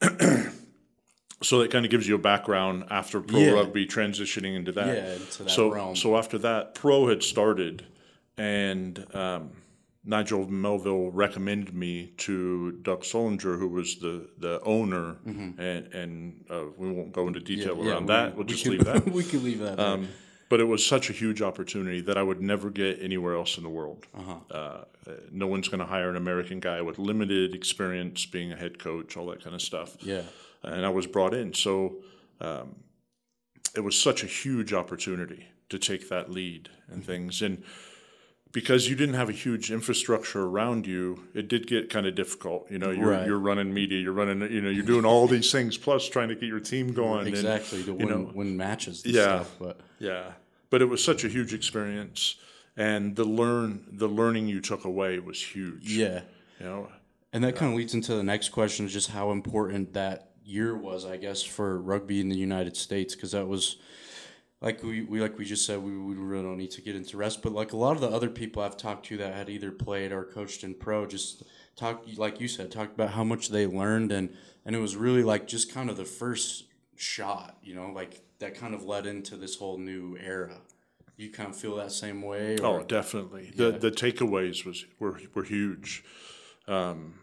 [1.43, 3.51] so that kind of gives you a background after pro Yeah.
[3.51, 4.87] rugby transitioning into that.
[4.87, 5.95] Yeah, into that so realm.
[5.95, 7.85] so after that, pro had started,
[8.37, 9.51] and um,
[10.05, 16.63] Nigel Melville recommended me to Doug Schoninger, who was the the owner, and and uh,
[16.77, 17.85] we won't go into detail Mm-hmm.
[17.87, 18.35] Yeah, around we- that.
[18.35, 19.09] We'll we just can- leave that.
[19.11, 19.79] we can leave that.
[19.79, 20.07] Um,
[20.49, 23.63] but it was such a huge opportunity that I would never get anywhere else in
[23.63, 24.07] the world.
[24.17, 24.35] Uh-huh.
[24.49, 24.83] Uh,
[25.29, 29.17] no one's going to hire an American guy with limited experience being a head coach,
[29.17, 29.97] all that kind of stuff.
[30.01, 30.21] yeah.
[30.63, 31.53] And I was brought in.
[31.53, 31.97] So
[32.39, 32.77] um,
[33.75, 37.41] it was such a huge opportunity to take that lead and things.
[37.41, 37.61] And
[38.51, 42.69] because you didn't have a huge infrastructure around you, it did get kind of difficult.
[42.71, 43.25] You know, you're, Right.
[43.27, 46.35] you're running media, you're running, you know, you're doing all these things plus trying to
[46.35, 47.19] get your team going.
[47.27, 49.03] and- Exactly to you win know, win matches.
[49.05, 49.23] And Yeah.
[49.43, 50.31] Stuff, but yeah,
[50.69, 52.35] but it was such a huge experience,
[52.75, 55.91] and the learn the learning you took away was huge.
[55.91, 56.21] yeah.
[56.59, 56.89] you know,
[57.33, 60.75] And that kind of leads into the next question, is just how important that year
[60.75, 63.75] was, I guess, for rugby in the United States, because that was,
[64.61, 67.17] like we, we like we just said, we, we really don't need to get into
[67.17, 69.71] rest, but like a lot of the other people I've talked to that had either
[69.71, 71.43] played or coached in pro, just
[71.75, 75.23] talked like you said, talked about how much they learned, and and it was really
[75.23, 76.65] like just kind of the first
[76.95, 80.57] shot, you know, like that kind of led into this whole new era.
[81.17, 82.57] You kind of feel that same way?
[82.61, 82.83] oh, Or?
[82.83, 83.51] definitely.
[83.55, 86.03] The the takeaways was were were huge.
[86.67, 87.19] Um,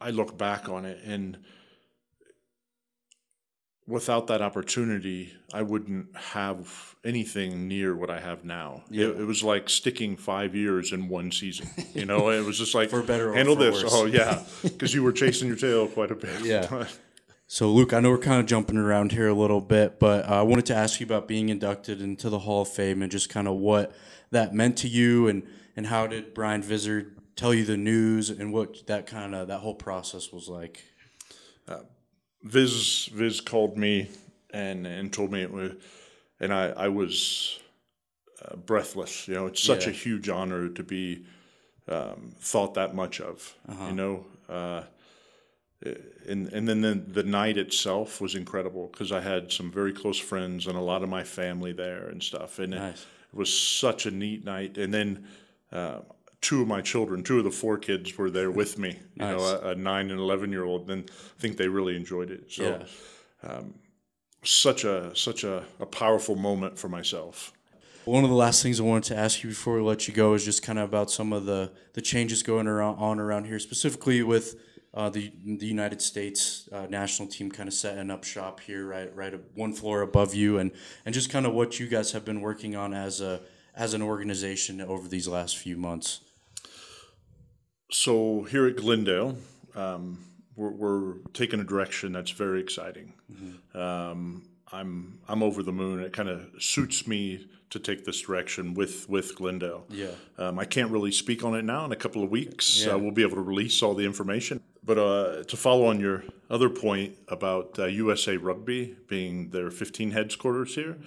[0.00, 1.38] I look back on it, and
[3.86, 8.82] without that opportunity, I wouldn't have anything near what I have now.
[8.90, 9.06] Yeah.
[9.06, 11.68] It, it was like sticking five years in one season.
[11.92, 13.82] You know, it was just like For better or handle for this.
[13.82, 13.92] worse.
[13.94, 16.44] Oh yeah, because you were chasing your tail quite a bit.
[16.44, 16.86] Yeah.
[17.46, 20.36] So, Luke, I know we're kind of jumping around here a little bit, but uh,
[20.40, 23.28] I wanted to ask you about being inducted into the Hall of Fame and just
[23.28, 23.92] kind of what
[24.30, 28.52] that meant to you, and and how did Brian Vizard tell you the news, and
[28.52, 30.82] what that kind of that whole process was like.
[32.44, 34.08] Viz Viz called me
[34.50, 35.72] and and told me it was,
[36.40, 37.58] and I I was
[38.44, 39.26] uh, breathless.
[39.26, 39.90] You know, it's such Yeah.
[39.90, 41.24] a huge honor to be
[41.88, 43.54] um, thought that much of.
[43.68, 43.86] Uh-huh.
[43.86, 44.82] You know, uh,
[46.28, 50.18] and and then the, the night itself was incredible because I had some very close
[50.18, 54.06] friends and a lot of my family there and stuff, and it, it was such
[54.06, 54.78] a neat night.
[54.78, 55.26] And then.
[55.72, 56.00] Uh,
[56.48, 58.98] Two of my children, two of the four kids, were there with me.
[59.14, 62.30] You know, a, a nine and eleven year old, and I think they really enjoyed
[62.30, 62.52] it.
[62.52, 63.60] So, Yeah.
[64.44, 67.52] such a such a, a powerful moment for myself.
[68.04, 70.34] One of the last things I wanted to ask you before we let you go
[70.34, 73.58] is just kind of about some of the, the changes going around, on around here,
[73.58, 74.60] specifically with
[74.92, 79.10] uh, the the United States uh, national team kind of setting up shop here, right
[79.16, 80.70] right one floor above you, and
[81.06, 83.40] and just kind of what you guys have been working on as a
[83.74, 86.20] as an organization over these last few months.
[87.90, 89.36] So here at Glendale,
[89.74, 90.18] um,
[90.56, 93.12] we're, we're taking a direction that's very exciting.
[93.74, 96.00] Um, I'm I'm over the moon.
[96.02, 99.84] It kind of suits me to take this direction with with Glendale.
[99.90, 100.08] Yeah.
[100.38, 101.84] Um, I can't really speak on it now.
[101.84, 102.92] In a couple of weeks, Yeah.
[102.94, 104.60] uh, we'll be able to release all the information.
[104.86, 110.10] But uh, to follow on your other point about uh, USA Rugby being their 15
[110.10, 110.98] headquarters here,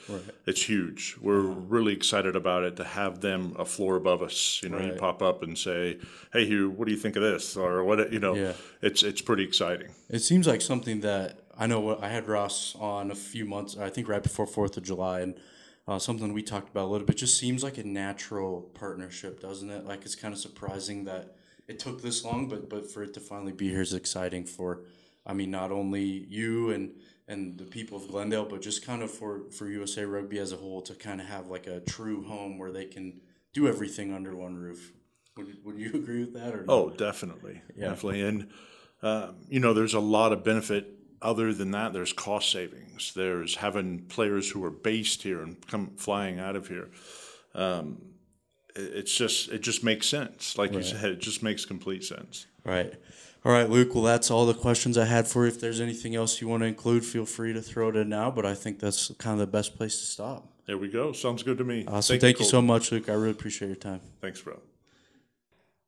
[0.47, 1.15] it's huge.
[1.21, 4.61] We're really excited about it to have them a floor above us.
[4.63, 5.99] You know, you pop up and say,
[6.33, 8.11] "Hey, Hugh, what do you think of this?" Or what?
[8.11, 8.53] You know, Yeah.
[8.81, 9.89] it's it's pretty exciting.
[10.09, 11.99] It seems like something that I know.
[12.01, 15.35] I had Ross on a few months, I think, right before Fourth of July, and
[15.87, 17.17] uh, something we talked about a little bit.
[17.17, 19.85] Just seems like a natural partnership, doesn't it?
[19.85, 21.36] Like it's kind of surprising that
[21.67, 24.45] it took this long, but but for it to finally be here is exciting.
[24.45, 24.81] For
[25.25, 26.93] I mean, not only you and
[27.27, 30.57] and the people of Glendale, but just kind of for for USA Rugby as a
[30.57, 33.19] whole to kind of have like a true home where they can
[33.53, 34.93] do everything under one roof.
[35.35, 36.73] Would, would you agree with that or no?
[36.73, 38.47] Oh, definitely, definitely, and
[39.01, 40.93] um, you know, there's a lot of benefit.
[41.19, 43.11] Other than that, there's cost savings.
[43.15, 46.89] There's having players who are based here and come flying out of here.
[47.55, 47.97] Um,
[48.77, 50.57] it's just it just makes sense.
[50.57, 52.47] Like you said, it just makes complete sense.
[52.63, 52.93] Right.
[53.45, 53.93] All right, Luke.
[53.93, 55.47] Well, that's all the questions I had for you.
[55.49, 58.29] If there's anything else you want to include, feel free to throw it in now.
[58.29, 60.47] But I think that's kind of the best place to stop.
[60.65, 61.13] There we go.
[61.13, 61.85] Sounds good to me.
[61.87, 62.19] Awesome.
[62.19, 63.07] Thank, you so much, Luke.
[63.07, 64.01] I really appreciate your time.
[64.19, 64.59] Thanks, bro.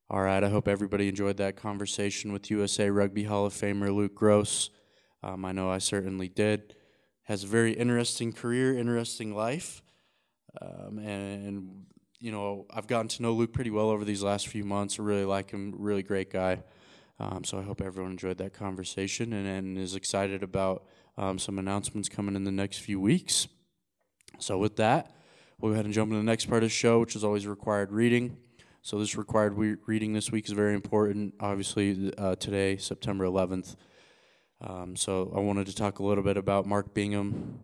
[0.09, 4.15] All right, I hope everybody enjoyed that conversation with USA Rugby Hall of Famer Luke
[4.15, 4.69] Gross.
[5.21, 6.75] Um, I know I certainly did.
[7.23, 9.83] Has a very interesting career, interesting life,
[10.61, 11.85] um, and, and
[12.19, 14.99] you know I've gotten to know Luke pretty well over these last few months.
[14.99, 16.63] I really like him, really great guy.
[17.19, 20.85] Um, so I hope everyone enjoyed that conversation and, and is excited about
[21.17, 23.47] um, some announcements coming in the next few weeks.
[24.37, 25.11] So with that,
[25.59, 27.45] we'll go ahead and jump into the next part of the show, which is always
[27.45, 28.37] required reading.
[28.81, 31.33] So this required re- reading this week is very important.
[31.41, 33.75] Obviously, uh, today, September 11th.
[34.61, 37.63] Um, so I wanted to talk a little bit about Mark Bingham.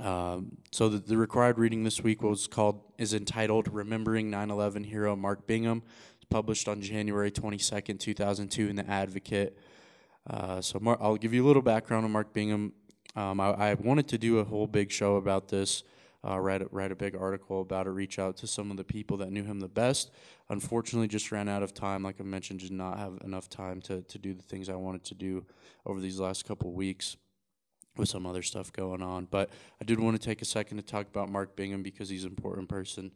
[0.00, 5.14] Um, so the, the required reading this week was called is entitled "Remembering 9/11 Hero
[5.14, 5.82] Mark Bingham."
[6.16, 9.56] It's published on January 22nd, 2002, in the Advocate.
[10.28, 12.72] Uh, so Mar- I'll give you a little background on Mark Bingham.
[13.14, 15.84] Um, I, I wanted to do a whole big show about this
[16.26, 18.84] uh, write a, write a big article about it, reach out to some of the
[18.84, 20.10] people that knew him the best.
[20.48, 22.02] Unfortunately, just ran out of time.
[22.02, 25.04] Like I mentioned, did not have enough time to to do the things I wanted
[25.04, 25.44] to do
[25.86, 27.16] over these last couple weeks
[27.96, 29.26] with some other stuff going on.
[29.30, 32.24] But I did want to take a second to talk about Mark Bingham because he's
[32.24, 33.12] an important person,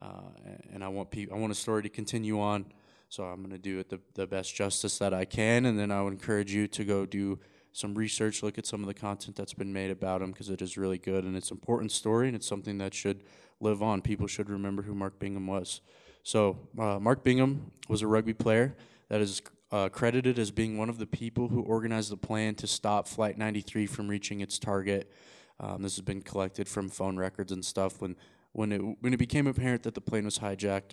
[0.00, 0.30] uh,
[0.72, 2.66] and I want pe- I want a story to continue on.
[3.08, 5.90] So I'm going to do it the, the best justice that I can, and then
[5.90, 7.38] I would encourage you to go do
[7.74, 10.62] some research, look at some of the content that's been made about him because it
[10.62, 13.24] is really good and it's an important story and it's something that should
[13.60, 14.00] live on.
[14.00, 15.80] People should remember who Mark Bingham was.
[16.22, 18.76] So, uh, Mark Bingham was a rugby player
[19.08, 19.42] that is
[19.74, 23.36] uh, credited as being one of the people who organized the plan to stop Flight
[23.36, 25.10] 93 from reaching its target.
[25.58, 28.00] Um, this has been collected from phone records and stuff.
[28.00, 28.16] When
[28.52, 30.92] when it when it became apparent that the plane was hijacked,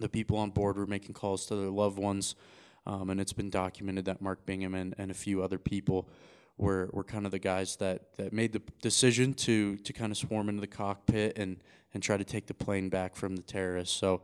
[0.00, 2.34] the people on board were making calls to their loved ones
[2.86, 6.08] um, and it's been documented that Mark Bingham and, and a few other people
[6.56, 10.18] were, were kind of the guys that, that made the decision to to kind of
[10.18, 13.96] swarm into the cockpit and, and try to take the plane back from the terrorists.
[13.96, 14.22] So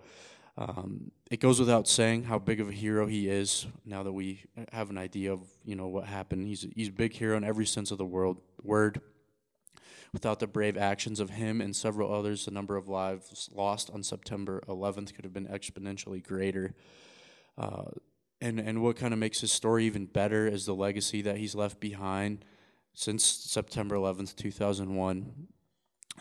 [0.59, 3.66] um, it goes without saying how big of a hero he is.
[3.85, 7.12] Now that we have an idea of you know what happened, he's he's a big
[7.12, 9.01] hero in every sense of the world word.
[10.12, 14.03] Without the brave actions of him and several others, the number of lives lost on
[14.03, 16.74] September 11th could have been exponentially greater.
[17.57, 17.85] Uh,
[18.41, 21.55] and and what kind of makes his story even better is the legacy that he's
[21.55, 22.45] left behind
[22.93, 25.47] since September 11th, 2001.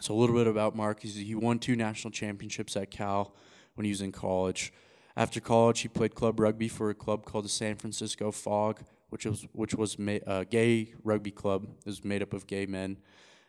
[0.01, 1.01] So a little bit about Mark.
[1.01, 3.34] He's, he won two national championships at Cal
[3.74, 4.72] when he was in college.
[5.20, 9.26] After college, he played club rugby for a club called the San Francisco Fog, which
[9.26, 11.65] was which was a uh, gay rugby club.
[11.80, 12.95] It was made up of gay men.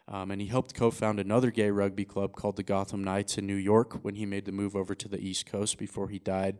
[0.09, 3.55] Um, and he helped co-found another gay rugby club called the Gotham Knights in New
[3.55, 6.59] York when he made the move over to the East Coast before he died.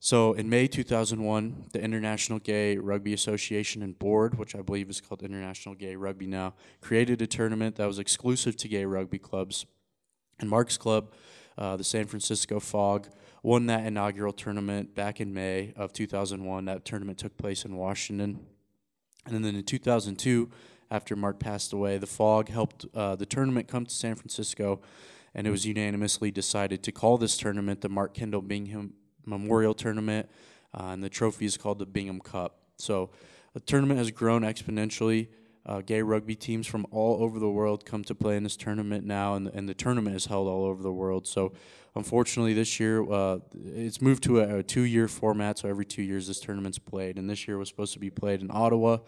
[0.00, 5.00] So in May 2001, the International Gay Rugby Association and Board, which I believe is
[5.00, 9.66] called International Gay Rugby now, created a tournament that was exclusive to gay rugby clubs.
[10.40, 11.12] And Mark's club,
[11.56, 13.08] the San Francisco Fog,
[13.42, 16.64] won that inaugural tournament back in May of 2001.
[16.64, 18.40] That tournament took place in Washington.
[19.26, 20.50] And then in 2002,
[20.90, 24.80] after Mark passed away, the Fog helped uh, the tournament come to San Francisco,
[25.34, 28.94] and it was unanimously decided to call this tournament the Mark Kendall Bingham
[29.24, 30.28] Memorial Tournament,
[30.72, 32.58] uh, and the trophy is called the Bingham Cup.
[32.78, 33.10] So
[33.52, 35.28] the tournament has grown exponentially.
[35.66, 39.04] Uh, gay rugby teams from all over the world come to play in this tournament
[39.04, 41.26] now, and, and the tournament is held all over the world.
[41.26, 41.54] So,
[41.96, 45.58] unfortunately, this year uh, it's moved to a, a two year format.
[45.58, 47.18] So, every two years this tournament's played.
[47.18, 48.98] And this year was supposed to be played in Ottawa,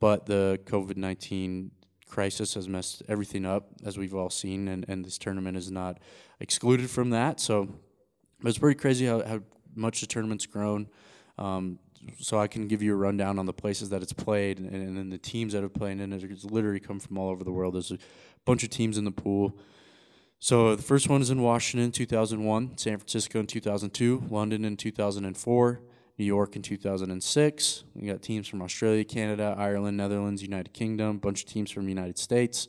[0.00, 1.70] but the COVID 19
[2.08, 5.98] crisis has messed everything up, as we've all seen, and, and this tournament is not
[6.40, 7.38] excluded from that.
[7.38, 7.68] So,
[8.46, 9.40] it's pretty crazy how, how
[9.74, 10.88] much the tournament's grown.
[11.36, 11.78] Um,
[12.18, 14.96] so I can give you a rundown on the places that it's played and, and
[14.96, 16.22] then the teams that have played in it.
[16.24, 17.74] It's literally come from all over the world.
[17.74, 17.98] There's a
[18.44, 19.56] bunch of teams in the pool.
[20.38, 25.80] So the first one is in Washington, 2001, San Francisco in 2002, London in 2004,
[26.18, 27.84] New York in 2006.
[27.94, 31.90] We got teams from Australia, Canada, Ireland, Netherlands, United Kingdom, bunch of teams from the
[31.90, 32.66] United States.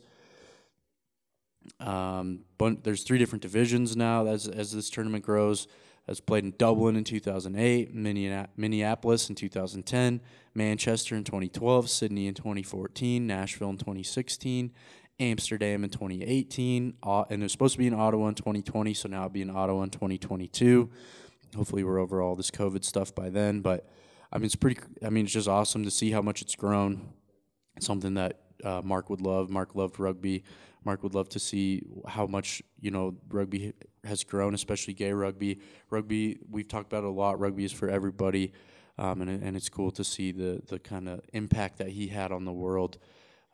[1.80, 5.66] Um, there's three different divisions now as as this tournament grows.
[6.06, 10.20] Has played in Dublin in 2008, Minneapolis in 2010,
[10.54, 14.70] Manchester in 2012, Sydney in 2014, Nashville in 2016,
[15.18, 19.20] Amsterdam in 2018, and it was supposed to be in Ottawa in 2020, so now
[19.20, 20.90] it'll be in Ottawa in 2022.
[21.56, 23.60] Hopefully, we're over all this COVID stuff by then.
[23.60, 23.88] But
[24.32, 24.80] I mean, it's pretty.
[25.04, 27.12] I mean, it's just awesome to see how much it's grown.
[27.78, 29.50] something that uh, Mark would love.
[29.50, 30.42] Mark loved rugby.
[30.84, 33.72] Mark would love to see how much you know rugby
[34.06, 35.60] has grown, especially gay rugby.
[35.90, 37.38] Rugby, we've talked about a lot.
[37.40, 38.52] Rugby is for everybody,
[38.98, 42.32] um, and and it's cool to see the the kind of impact that he had
[42.32, 42.98] on the world.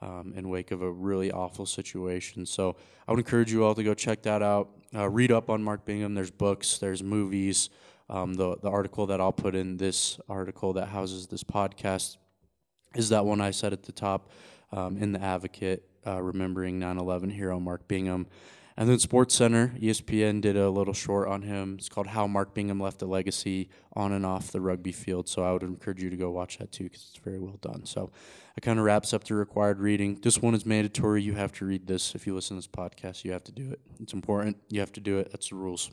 [0.03, 2.46] um, in wake of a really awful situation.
[2.46, 2.76] So
[3.07, 4.70] I would encourage you all to go check that out.
[4.94, 6.14] Uh, read up on Mark Bingham.
[6.14, 7.70] There's books, there's movies.
[8.09, 12.16] Um, the the article that I'll put in this article that houses this podcast
[12.94, 14.30] is that one I said at the top
[14.72, 18.26] um, in the Advocate, uh, remembering 9/11 hero Mark Bingham.
[18.81, 21.76] And then Sports Center, ESPN did a little short on him.
[21.78, 25.28] It's called How Mark Bingham Left a Legacy on and off the rugby field.
[25.28, 27.85] So I would encourage you to go watch that too because it's very well done.
[27.85, 28.11] So
[28.57, 30.18] it kind of wraps up the required reading.
[30.22, 31.22] This one is mandatory.
[31.22, 32.14] You have to read this.
[32.14, 33.81] If you listen to this podcast, you have to do it.
[34.01, 34.57] It's important.
[34.70, 35.31] You have to do it.
[35.31, 35.91] That's the rules.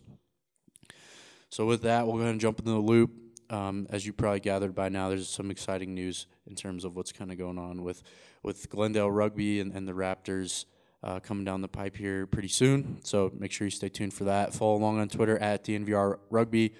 [1.49, 3.11] So with that, we'll go ahead and jump into the loop.
[3.49, 7.11] Um, as you probably gathered by now, there's some exciting news in terms of what's
[7.11, 8.01] kind of going on with,
[8.43, 10.63] with Glendale Rugby and, and the Raptors
[11.03, 12.99] uh, coming down the pipe here pretty soon.
[13.03, 14.53] So make sure you stay tuned for that.
[14.53, 16.73] Follow along on Twitter at DNVR Rugby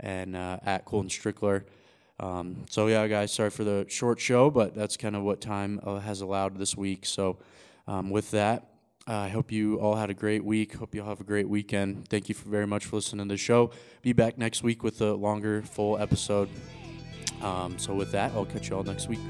[0.00, 1.64] and uh, at Colton Strickler.
[2.20, 5.80] Um, so yeah, guys, sorry for the short show, but that's kind of what time
[5.82, 7.06] uh, has allowed this week.
[7.06, 7.38] So
[7.88, 8.68] um, with that,
[9.06, 10.74] I hope you all had a great week.
[10.74, 12.06] Hope you all have a great weekend.
[12.08, 13.72] Thank you very much for listening to the show.
[14.02, 16.48] Be back next week with a longer, full episode.
[17.40, 19.20] Um, so with that, I'll catch you all next week.